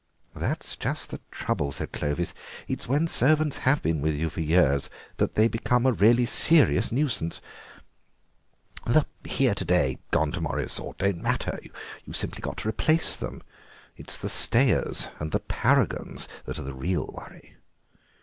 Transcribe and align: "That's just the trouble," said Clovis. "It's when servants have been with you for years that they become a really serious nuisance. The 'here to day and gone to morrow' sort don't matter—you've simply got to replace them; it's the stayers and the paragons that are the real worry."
"That's 0.33 0.75
just 0.75 1.11
the 1.11 1.19
trouble," 1.29 1.71
said 1.71 1.91
Clovis. 1.91 2.33
"It's 2.67 2.87
when 2.87 3.07
servants 3.07 3.57
have 3.69 3.83
been 3.83 4.01
with 4.01 4.15
you 4.15 4.31
for 4.31 4.41
years 4.41 4.89
that 5.17 5.35
they 5.35 5.47
become 5.47 5.85
a 5.85 5.91
really 5.91 6.25
serious 6.25 6.91
nuisance. 6.91 7.39
The 8.87 9.05
'here 9.23 9.53
to 9.53 9.63
day 9.63 9.91
and 9.91 9.99
gone 10.09 10.31
to 10.31 10.41
morrow' 10.41 10.65
sort 10.65 10.97
don't 10.97 11.21
matter—you've 11.21 12.15
simply 12.17 12.41
got 12.41 12.57
to 12.57 12.69
replace 12.69 13.15
them; 13.15 13.43
it's 13.95 14.17
the 14.17 14.27
stayers 14.27 15.09
and 15.19 15.31
the 15.31 15.39
paragons 15.39 16.27
that 16.45 16.57
are 16.57 16.63
the 16.63 16.73
real 16.73 17.05
worry." 17.15 17.57